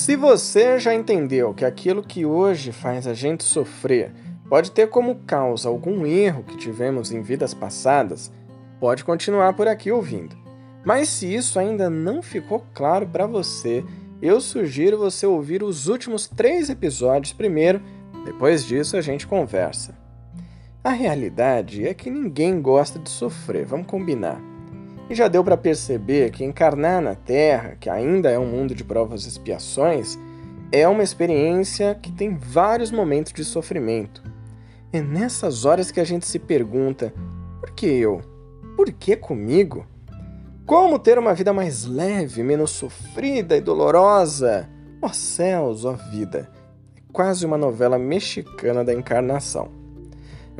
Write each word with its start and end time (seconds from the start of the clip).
Se 0.00 0.16
você 0.16 0.78
já 0.78 0.94
entendeu 0.94 1.52
que 1.52 1.62
aquilo 1.62 2.02
que 2.02 2.24
hoje 2.24 2.72
faz 2.72 3.06
a 3.06 3.12
gente 3.12 3.44
sofrer 3.44 4.10
pode 4.48 4.70
ter 4.70 4.88
como 4.88 5.16
causa 5.26 5.68
algum 5.68 6.06
erro 6.06 6.42
que 6.42 6.56
tivemos 6.56 7.12
em 7.12 7.20
vidas 7.20 7.52
passadas, 7.52 8.32
pode 8.80 9.04
continuar 9.04 9.52
por 9.52 9.68
aqui 9.68 9.92
ouvindo. 9.92 10.34
Mas 10.86 11.10
se 11.10 11.32
isso 11.32 11.58
ainda 11.58 11.90
não 11.90 12.22
ficou 12.22 12.64
claro 12.72 13.06
para 13.06 13.26
você, 13.26 13.84
eu 14.22 14.40
sugiro 14.40 14.96
você 14.96 15.26
ouvir 15.26 15.62
os 15.62 15.86
últimos 15.86 16.26
três 16.26 16.70
episódios 16.70 17.34
primeiro, 17.34 17.82
depois 18.24 18.64
disso 18.64 18.96
a 18.96 19.02
gente 19.02 19.26
conversa. 19.26 19.94
A 20.82 20.92
realidade 20.92 21.86
é 21.86 21.92
que 21.92 22.08
ninguém 22.08 22.62
gosta 22.62 22.98
de 22.98 23.10
sofrer, 23.10 23.66
vamos 23.66 23.86
combinar. 23.86 24.49
E 25.10 25.14
já 25.16 25.26
deu 25.26 25.42
para 25.42 25.56
perceber 25.56 26.30
que 26.30 26.44
encarnar 26.44 27.02
na 27.02 27.16
Terra, 27.16 27.76
que 27.80 27.90
ainda 27.90 28.30
é 28.30 28.38
um 28.38 28.46
mundo 28.46 28.76
de 28.76 28.84
provas 28.84 29.24
e 29.24 29.28
expiações, 29.28 30.16
é 30.70 30.86
uma 30.86 31.02
experiência 31.02 31.96
que 32.00 32.12
tem 32.12 32.36
vários 32.36 32.92
momentos 32.92 33.32
de 33.32 33.44
sofrimento. 33.44 34.22
É 34.92 35.00
nessas 35.00 35.64
horas 35.64 35.90
que 35.90 35.98
a 35.98 36.04
gente 36.04 36.24
se 36.24 36.38
pergunta: 36.38 37.12
por 37.58 37.72
que 37.72 37.86
eu? 37.86 38.20
Por 38.76 38.92
que 38.92 39.16
comigo? 39.16 39.84
Como 40.64 40.96
ter 40.96 41.18
uma 41.18 41.34
vida 41.34 41.52
mais 41.52 41.84
leve, 41.84 42.44
menos 42.44 42.70
sofrida 42.70 43.56
e 43.56 43.60
dolorosa? 43.60 44.70
Ó 45.02 45.08
oh, 45.08 45.12
céus, 45.12 45.84
ó 45.84 45.94
oh, 45.94 46.10
vida! 46.10 46.48
É 46.96 47.00
quase 47.12 47.44
uma 47.44 47.58
novela 47.58 47.98
mexicana 47.98 48.84
da 48.84 48.94
encarnação. 48.94 49.79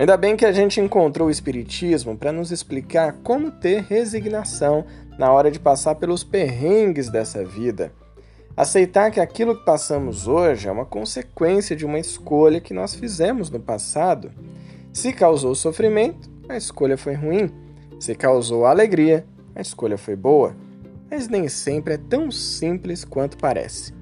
Ainda 0.00 0.16
bem 0.16 0.34
que 0.34 0.46
a 0.46 0.52
gente 0.52 0.80
encontrou 0.80 1.28
o 1.28 1.30
Espiritismo 1.30 2.16
para 2.16 2.32
nos 2.32 2.50
explicar 2.50 3.18
como 3.22 3.50
ter 3.50 3.82
resignação 3.82 4.82
na 5.18 5.30
hora 5.30 5.50
de 5.50 5.60
passar 5.60 5.94
pelos 5.96 6.24
perrengues 6.24 7.10
dessa 7.10 7.44
vida. 7.44 7.92
Aceitar 8.56 9.10
que 9.10 9.20
aquilo 9.20 9.58
que 9.58 9.62
passamos 9.66 10.26
hoje 10.26 10.66
é 10.66 10.72
uma 10.72 10.86
consequência 10.86 11.76
de 11.76 11.84
uma 11.84 11.98
escolha 11.98 12.62
que 12.62 12.72
nós 12.72 12.94
fizemos 12.94 13.50
no 13.50 13.60
passado. 13.60 14.32
Se 14.90 15.12
causou 15.12 15.54
sofrimento, 15.54 16.30
a 16.48 16.56
escolha 16.56 16.96
foi 16.96 17.12
ruim. 17.12 17.50
Se 18.00 18.14
causou 18.14 18.64
alegria, 18.64 19.26
a 19.54 19.60
escolha 19.60 19.98
foi 19.98 20.16
boa. 20.16 20.56
Mas 21.10 21.28
nem 21.28 21.46
sempre 21.46 21.92
é 21.92 21.98
tão 21.98 22.30
simples 22.30 23.04
quanto 23.04 23.36
parece. 23.36 23.92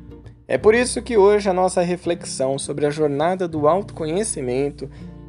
É 0.46 0.56
por 0.56 0.76
isso 0.76 1.02
que 1.02 1.16
hoje 1.16 1.50
a 1.50 1.52
nossa 1.52 1.82
reflexão 1.82 2.56
sobre 2.56 2.86
a 2.86 2.90
jornada 2.90 3.48
do 3.48 3.66
autoconhecimento 3.66 4.88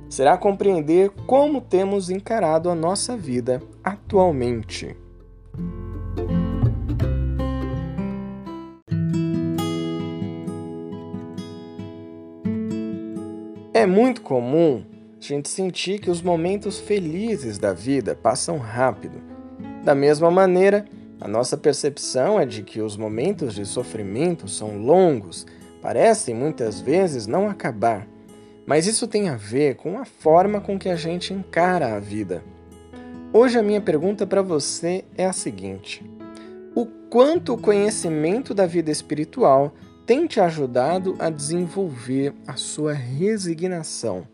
será 0.09 0.37
compreender 0.37 1.11
como 1.27 1.61
temos 1.61 2.09
encarado 2.09 2.69
a 2.69 2.75
nossa 2.75 3.15
vida 3.15 3.61
atualmente. 3.83 4.97
É 13.73 13.85
muito 13.85 14.21
comum 14.21 14.83
a 15.17 15.21
gente 15.21 15.47
sentir 15.47 15.99
que 15.99 16.09
os 16.09 16.21
momentos 16.21 16.79
felizes 16.79 17.57
da 17.57 17.71
vida 17.71 18.13
passam 18.15 18.57
rápido. 18.57 19.21
Da 19.85 19.95
mesma 19.95 20.29
maneira, 20.29 20.85
a 21.21 21.27
nossa 21.27 21.55
percepção 21.55 22.39
é 22.39 22.45
de 22.45 22.63
que 22.63 22.81
os 22.81 22.97
momentos 22.97 23.53
de 23.53 23.65
sofrimento 23.65 24.47
são 24.47 24.77
longos, 24.77 25.45
parecem 25.81 26.35
muitas 26.35 26.81
vezes 26.81 27.27
não 27.27 27.49
acabar. 27.49 28.07
Mas 28.69 28.85
isso 28.85 29.07
tem 29.07 29.29
a 29.29 29.35
ver 29.35 29.77
com 29.77 29.97
a 29.97 30.05
forma 30.05 30.61
com 30.61 30.77
que 30.77 30.89
a 30.89 30.95
gente 30.95 31.33
encara 31.33 31.95
a 31.95 31.99
vida. 31.99 32.43
Hoje 33.33 33.57
a 33.57 33.63
minha 33.63 33.81
pergunta 33.81 34.27
para 34.27 34.43
você 34.43 35.03
é 35.17 35.25
a 35.25 35.33
seguinte: 35.33 36.05
o 36.75 36.85
quanto 36.85 37.55
o 37.55 37.57
conhecimento 37.57 38.53
da 38.53 38.67
vida 38.67 38.91
espiritual 38.91 39.73
tem 40.05 40.27
te 40.27 40.39
ajudado 40.39 41.15
a 41.17 41.31
desenvolver 41.31 42.31
a 42.45 42.57
sua 42.57 42.93
resignação? 42.93 44.27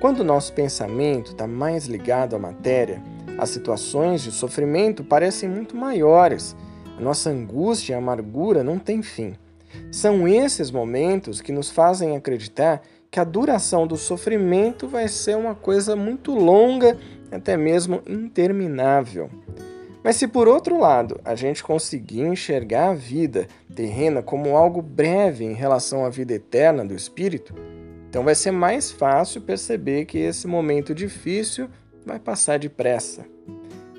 Quando 0.00 0.20
o 0.20 0.24
nosso 0.24 0.52
pensamento 0.52 1.30
está 1.30 1.46
mais 1.46 1.86
ligado 1.86 2.34
à 2.34 2.38
matéria, 2.38 3.00
as 3.38 3.50
situações 3.50 4.22
de 4.22 4.32
sofrimento 4.32 5.04
parecem 5.04 5.48
muito 5.48 5.76
maiores. 5.76 6.56
A 6.98 7.00
nossa 7.00 7.30
angústia 7.30 7.92
e 7.92 7.96
amargura 7.96 8.64
não 8.64 8.76
têm 8.76 9.04
fim. 9.04 9.36
São 9.92 10.26
esses 10.26 10.72
momentos 10.72 11.40
que 11.40 11.52
nos 11.52 11.70
fazem 11.70 12.16
acreditar 12.16 12.82
que 13.10 13.18
a 13.18 13.24
duração 13.24 13.86
do 13.86 13.96
sofrimento 13.96 14.86
vai 14.86 15.08
ser 15.08 15.36
uma 15.36 15.54
coisa 15.54 15.96
muito 15.96 16.32
longa, 16.32 16.96
até 17.30 17.56
mesmo 17.56 18.02
interminável. 18.06 19.28
Mas 20.02 20.16
se 20.16 20.26
por 20.26 20.48
outro 20.48 20.78
lado 20.78 21.20
a 21.24 21.34
gente 21.34 21.62
conseguir 21.62 22.22
enxergar 22.22 22.90
a 22.90 22.94
vida 22.94 23.48
terrena 23.74 24.22
como 24.22 24.56
algo 24.56 24.80
breve 24.80 25.44
em 25.44 25.52
relação 25.52 26.04
à 26.04 26.08
vida 26.08 26.34
eterna 26.34 26.84
do 26.84 26.94
espírito, 26.94 27.54
então 28.08 28.24
vai 28.24 28.34
ser 28.34 28.50
mais 28.50 28.90
fácil 28.90 29.40
perceber 29.40 30.04
que 30.04 30.18
esse 30.18 30.46
momento 30.46 30.94
difícil 30.94 31.68
vai 32.04 32.18
passar 32.18 32.58
depressa. 32.58 33.24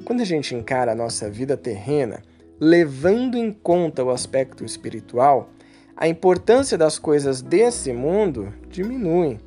Quando 0.03 0.22
a 0.22 0.25
gente 0.25 0.55
encara 0.55 0.91
a 0.91 0.95
nossa 0.95 1.29
vida 1.29 1.55
terrena, 1.55 2.22
levando 2.59 3.38
em 3.38 3.51
conta 3.51 4.03
o 4.03 4.09
aspecto 4.09 4.66
espiritual, 4.66 5.49
a 5.96 6.07
importância 6.07 6.78
das 6.78 6.97
coisas 6.97 7.41
desse 7.41 7.91
mundo 7.94 8.53
diminui. 8.69 9.40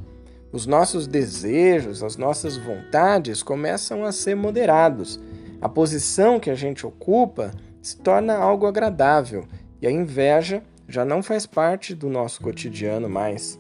Os 0.53 0.67
nossos 0.67 1.07
desejos, 1.07 2.03
as 2.03 2.17
nossas 2.17 2.57
vontades 2.57 3.43
começam 3.43 4.05
a 4.05 4.13
ser 4.13 4.37
moderados. 4.37 5.21
A 5.61 5.69
posição 5.69 6.39
que 6.39 6.51
a 6.51 6.55
gente 6.55 6.87
ocupa 6.87 7.51
se 7.83 7.97
torna 7.97 8.37
algo 8.37 8.67
agradável 8.67 9.45
e 9.83 9.87
a 9.87 9.91
inveja 9.91 10.63
já 10.89 11.05
não 11.05 11.23
faz 11.23 11.47
parte 11.47 11.95
do 11.95 12.09
nosso 12.09 12.41
cotidiano 12.41 13.09
mais. 13.09 13.59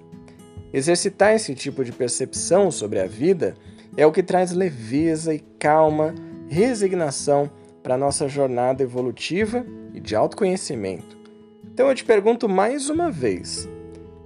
Exercitar 0.72 1.34
esse 1.34 1.54
tipo 1.54 1.84
de 1.84 1.92
percepção 1.92 2.70
sobre 2.70 3.00
a 3.00 3.06
vida 3.06 3.54
é 3.96 4.06
o 4.06 4.12
que 4.12 4.22
traz 4.22 4.52
leveza 4.52 5.34
e 5.34 5.38
calma, 5.58 6.14
resignação 6.48 7.50
para 7.82 7.94
a 7.94 7.98
nossa 7.98 8.28
jornada 8.28 8.82
evolutiva 8.82 9.64
e 9.92 10.00
de 10.00 10.16
autoconhecimento. 10.16 11.23
Então 11.74 11.88
eu 11.88 11.94
te 11.96 12.04
pergunto 12.04 12.48
mais 12.48 12.88
uma 12.88 13.10
vez: 13.10 13.68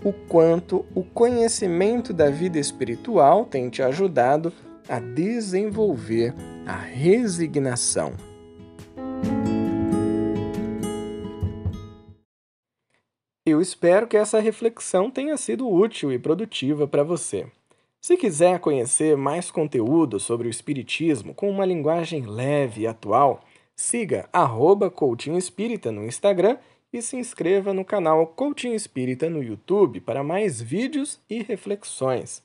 o 0.05 0.13
quanto 0.13 0.85
o 0.95 1.03
conhecimento 1.03 2.13
da 2.13 2.29
vida 2.29 2.59
espiritual 2.59 3.47
tem 3.47 3.71
te 3.71 3.83
ajudado 3.83 4.53
a 4.87 5.01
desenvolver 5.01 6.35
a 6.67 6.77
resignação? 6.77 8.13
Eu 13.47 13.63
espero 13.63 14.07
que 14.07 14.19
essa 14.19 14.41
reflexão 14.41 15.11
tenha 15.11 15.39
sido 15.39 15.67
útil 15.67 16.13
e 16.13 16.19
produtiva 16.19 16.87
para 16.87 17.03
você. 17.03 17.47
Se 17.99 18.19
quiser 18.19 18.59
conhecer 18.59 19.17
mais 19.17 19.51
conteúdo 19.51 20.21
sobre 20.21 20.49
o 20.49 20.51
Espiritismo 20.51 21.33
com 21.33 21.49
uma 21.49 21.65
linguagem 21.65 22.27
leve 22.27 22.83
e 22.83 22.87
atual, 22.87 23.41
siga 23.75 24.29
arroba 24.35 24.93
Espírita 25.39 25.91
no 25.91 26.05
Instagram 26.05 26.59
e 26.93 27.03
se 27.03 27.17
inscreva 27.17 27.73
no 27.73 27.85
canal 27.85 28.27
Coaching 28.27 28.73
Espírita 28.73 29.29
no 29.29 29.43
YouTube 29.43 30.01
para 30.01 30.23
mais 30.23 30.61
vídeos 30.61 31.21
e 31.29 31.43
reflexões. 31.43 32.43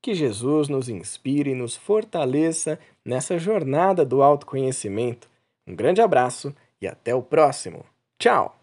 Que 0.00 0.14
Jesus 0.14 0.68
nos 0.68 0.88
inspire 0.88 1.50
e 1.50 1.54
nos 1.54 1.76
fortaleça 1.76 2.78
nessa 3.04 3.38
jornada 3.38 4.04
do 4.04 4.22
autoconhecimento. 4.22 5.28
Um 5.66 5.74
grande 5.74 6.00
abraço 6.00 6.54
e 6.80 6.86
até 6.86 7.14
o 7.14 7.22
próximo. 7.22 7.84
Tchau! 8.18 8.61